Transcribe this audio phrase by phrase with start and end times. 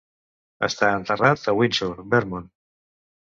[0.67, 2.49] Està enterrat a Windsor, Vermont.